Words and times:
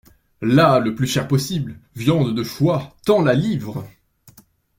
Là, 0.41 0.79
le 0.79 0.95
plus 0.95 1.05
cher 1.05 1.27
possible, 1.27 1.77
viande 1.95 2.33
de 2.35 2.41
choix, 2.43 2.97
tant 3.05 3.21
la 3.21 3.35
livre!… 3.35 3.87